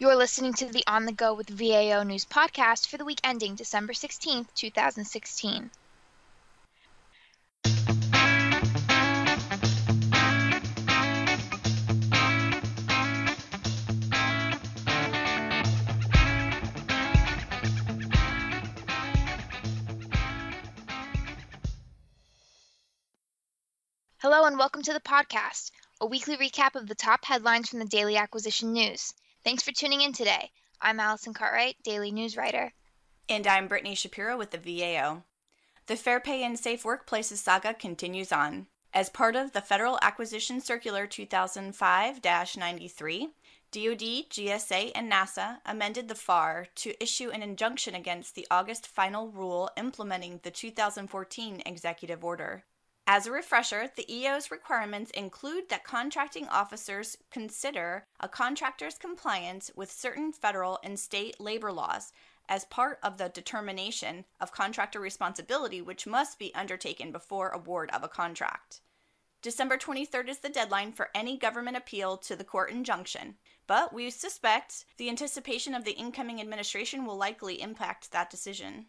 [0.00, 3.54] You're listening to the On the Go with VAO News podcast for the week ending
[3.54, 5.70] December 16th, 2016.
[24.16, 25.70] Hello and welcome to the podcast,
[26.00, 29.12] a weekly recap of the top headlines from the Daily Acquisition News.
[29.42, 30.50] Thanks for tuning in today.
[30.82, 32.74] I'm Allison Cartwright, Daily News Writer.
[33.26, 35.22] And I'm Brittany Shapiro with the VAO.
[35.86, 38.66] The Fair Pay and Safe Workplaces saga continues on.
[38.92, 43.28] As part of the Federal Acquisition Circular 2005 93,
[43.70, 49.30] DoD, GSA, and NASA amended the FAR to issue an injunction against the August final
[49.30, 52.64] rule implementing the 2014 executive order.
[53.12, 59.90] As a refresher, the EO's requirements include that contracting officers consider a contractor's compliance with
[59.90, 62.12] certain federal and state labor laws
[62.48, 68.04] as part of the determination of contractor responsibility, which must be undertaken before award of
[68.04, 68.80] a contract.
[69.42, 73.34] December 23rd is the deadline for any government appeal to the court injunction,
[73.66, 78.86] but we suspect the anticipation of the incoming administration will likely impact that decision.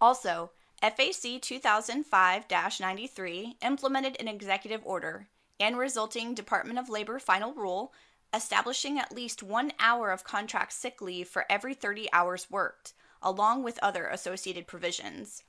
[0.00, 2.44] Also, FAC 2005
[2.80, 5.28] 93 implemented an executive order
[5.58, 7.92] and resulting Department of Labor final rule
[8.32, 13.62] establishing at least one hour of contract sick leave for every 30 hours worked, along
[13.62, 15.42] with other associated provisions.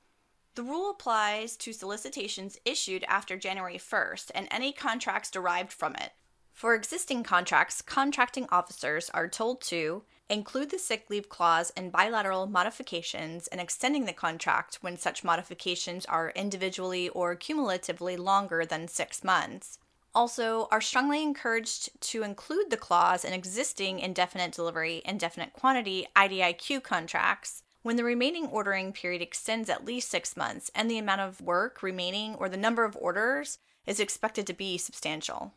[0.54, 6.12] The rule applies to solicitations issued after January 1st and any contracts derived from it.
[6.52, 12.46] For existing contracts, contracting officers are told to Include the sick leave clause in bilateral
[12.46, 19.22] modifications and extending the contract when such modifications are individually or cumulatively longer than six
[19.22, 19.78] months.
[20.14, 26.82] Also, are strongly encouraged to include the clause in existing indefinite delivery, indefinite quantity IDIQ
[26.82, 31.40] contracts when the remaining ordering period extends at least six months and the amount of
[31.40, 35.52] work remaining or the number of orders is expected to be substantial.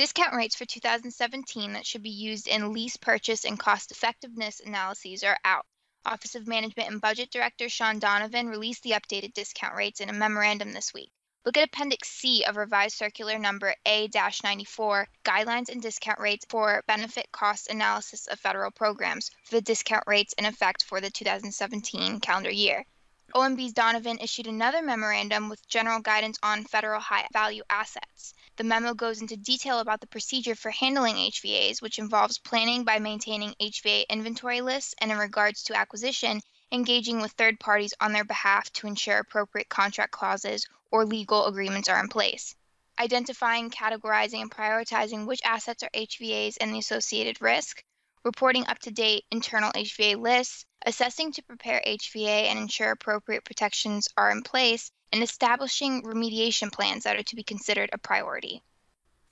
[0.00, 5.22] Discount rates for 2017 that should be used in lease purchase and cost effectiveness analyses
[5.22, 5.66] are out.
[6.06, 10.14] Office of Management and Budget Director Shaun Donovan released the updated discount rates in a
[10.14, 11.12] memorandum this week.
[11.44, 14.08] Look at Appendix C of Revised Circular Number A
[14.42, 20.04] 94, Guidelines and Discount Rates for Benefit Cost Analysis of Federal Programs for the discount
[20.06, 22.86] rates in effect for the 2017 calendar year.
[23.32, 28.34] OMB's Donovan issued another memorandum with general guidance on federal high value assets.
[28.56, 32.98] The memo goes into detail about the procedure for handling HVAs, which involves planning by
[32.98, 36.40] maintaining HVA inventory lists and, in regards to acquisition,
[36.72, 41.88] engaging with third parties on their behalf to ensure appropriate contract clauses or legal agreements
[41.88, 42.56] are in place.
[42.98, 47.84] Identifying, categorizing, and prioritizing which assets are HVAs and the associated risk,
[48.24, 54.08] reporting up to date internal HVA lists, assessing to prepare HVA and ensure appropriate protections
[54.16, 58.62] are in place, and establishing remediation plans that are to be considered a priority.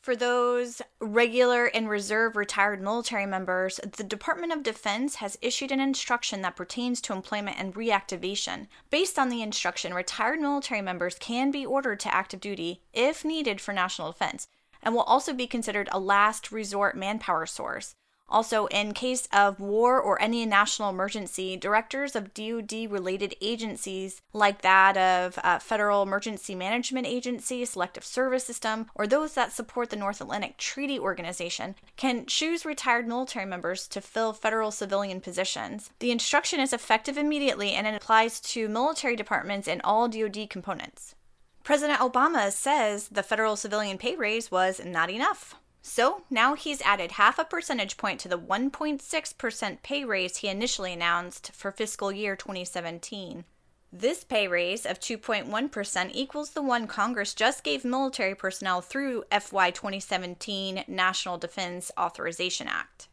[0.00, 5.80] For those regular and reserve retired military members, the Department of Defense has issued an
[5.80, 8.68] instruction that pertains to employment and reactivation.
[8.90, 13.60] Based on the instruction, retired military members can be ordered to active duty if needed
[13.60, 14.48] for national defense
[14.82, 17.94] and will also be considered a last resort manpower source.
[18.28, 24.62] Also, in case of war or any national emergency, directors of DoD related agencies, like
[24.62, 29.96] that of uh, Federal Emergency Management Agency, Selective Service System, or those that support the
[29.96, 35.90] North Atlantic Treaty Organization, can choose retired military members to fill federal civilian positions.
[36.00, 41.14] The instruction is effective immediately and it applies to military departments and all DoD components.
[41.64, 45.54] President Obama says the federal civilian pay raise was not enough.
[45.90, 50.92] So now he's added half a percentage point to the 1.6% pay raise he initially
[50.92, 53.46] announced for fiscal year 2017.
[53.90, 59.70] This pay raise of 2.1% equals the one Congress just gave military personnel through FY
[59.70, 63.08] 2017 National Defense Authorization Act.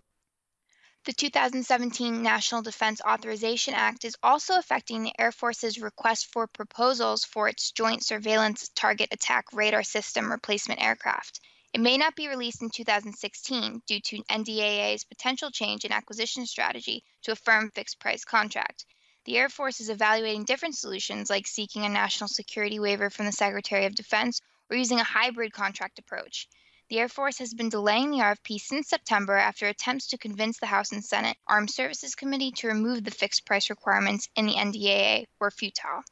[1.05, 7.23] The 2017 National Defense Authorization Act is also affecting the Air Force's request for proposals
[7.23, 11.39] for its Joint Surveillance Target Attack Radar System replacement aircraft.
[11.75, 17.03] It may not be released in 2016 due to NDAA's potential change in acquisition strategy
[17.23, 18.85] to a firm fixed price contract.
[19.25, 23.33] The Air Force is evaluating different solutions like seeking a national security waiver from the
[23.33, 24.39] Secretary of Defense
[24.69, 26.47] or using a hybrid contract approach.
[26.87, 30.67] The Air Force has been delaying the RFP since September after attempts to convince the
[30.67, 35.25] House and Senate Armed Services Committee to remove the fixed price requirements in the NDAA
[35.41, 36.03] were futile.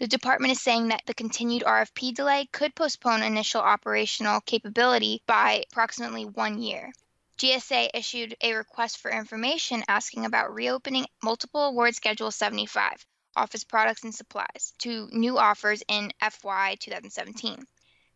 [0.00, 5.64] The department is saying that the continued RFP delay could postpone initial operational capability by
[5.70, 6.90] approximately one year.
[7.36, 13.06] GSA issued a request for information asking about reopening multiple award schedule 75
[13.36, 17.62] office products and supplies to new offers in FY 2017.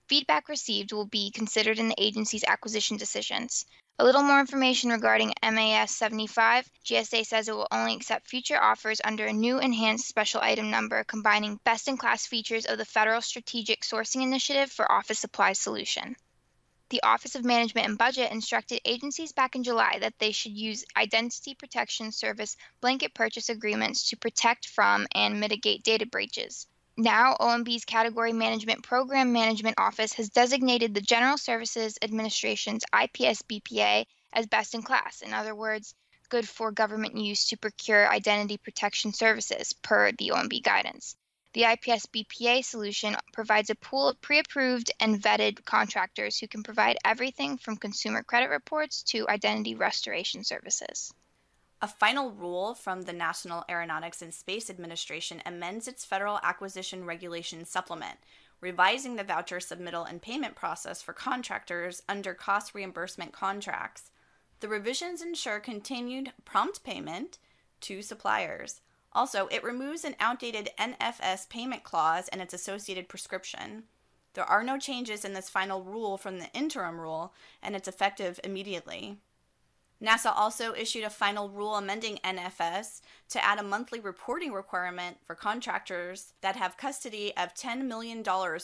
[0.08, 3.66] Feedback received will be considered in the agency's acquisition decisions.
[3.98, 6.68] A little more information regarding MAS 75.
[6.84, 11.04] GSA says it will only accept future offers under a new enhanced special item number
[11.04, 16.16] combining best in class features of the Federal Strategic Sourcing Initiative for Office Supply Solution
[16.90, 20.84] the Office of Management and Budget instructed agencies back in July that they should use
[20.96, 26.66] Identity Protection Service blanket purchase agreements to protect from and mitigate data breaches.
[26.96, 34.06] Now, OMB's Category Management Program Management Office has designated the General Services Administration's IPS BPA
[34.32, 35.20] as best in class.
[35.20, 35.92] In other words,
[36.28, 41.16] good for government use to procure identity protection services per the OMB guidance.
[41.52, 46.62] The IPS BPA solution provides a pool of pre approved and vetted contractors who can
[46.62, 51.12] provide everything from consumer credit reports to identity restoration services.
[51.84, 57.66] A final rule from the National Aeronautics and Space Administration amends its Federal Acquisition Regulation
[57.66, 58.16] Supplement,
[58.62, 64.10] revising the voucher submittal and payment process for contractors under cost reimbursement contracts.
[64.60, 67.36] The revisions ensure continued prompt payment
[67.82, 68.80] to suppliers.
[69.12, 73.82] Also, it removes an outdated NFS payment clause and its associated prescription.
[74.32, 78.40] There are no changes in this final rule from the interim rule, and it's effective
[78.42, 79.18] immediately.
[80.04, 85.34] NASA also issued a final rule amending NFS to add a monthly reporting requirement for
[85.34, 88.22] contractors that have custody of $10 million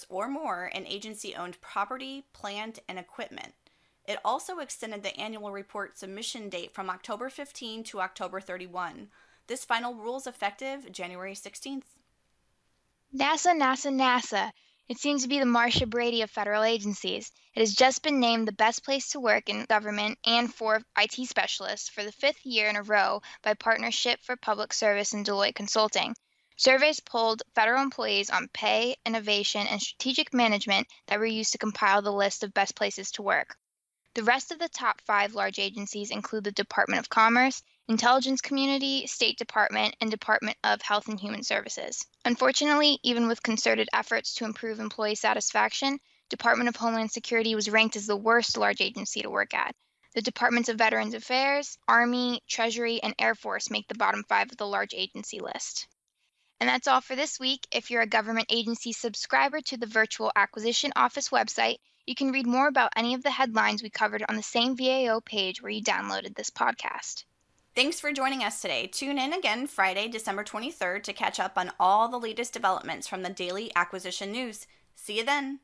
[0.09, 3.55] or more in agency owned property, plant, and equipment.
[4.07, 9.09] It also extended the annual report submission date from October 15 to October 31,
[9.51, 11.83] this final rule is effective January 16th.
[13.13, 14.53] NASA, NASA, NASA.
[14.91, 17.31] It seems to be the Marcia Brady of federal agencies.
[17.55, 21.29] It has just been named the best place to work in government and for IT
[21.29, 25.55] specialists for the fifth year in a row by Partnership for Public Service and Deloitte
[25.55, 26.17] Consulting.
[26.57, 32.03] Surveys polled federal employees on pay, innovation, and strategic management that were used to compile
[32.03, 33.57] the list of best places to work.
[34.15, 39.07] The rest of the top five large agencies include the Department of Commerce, Intelligence Community,
[39.07, 42.07] State Department, and Department of Health and Human Services.
[42.25, 45.99] Unfortunately, even with concerted efforts to improve employee satisfaction,
[46.29, 49.75] Department of Homeland Security was ranked as the worst large agency to work at.
[50.15, 54.57] The Departments of Veterans Affairs, Army, Treasury, and Air Force make the bottom five of
[54.57, 55.89] the large agency list.
[56.61, 57.67] And that's all for this week.
[57.71, 62.47] If you're a government agency subscriber to the Virtual Acquisition Office website, you can read
[62.47, 65.83] more about any of the headlines we covered on the same VAO page where you
[65.83, 67.25] downloaded this podcast.
[67.77, 68.89] Thanks for joining us today.
[68.89, 73.23] Tune in again Friday, December 23rd to catch up on all the latest developments from
[73.23, 74.67] the daily acquisition news.
[74.97, 75.61] See you then.